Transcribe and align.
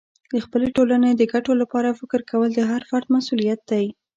د 0.33 0.35
خپلې 0.45 0.67
ټولنې 0.75 1.11
د 1.15 1.21
ګټو 1.33 1.51
لپاره 1.61 1.97
فکر 1.99 2.21
کول 2.31 2.49
د 2.55 2.59
هر 2.71 2.81
فرد 2.89 3.07
مسئولیت 3.15 3.61
دی. 3.71 3.85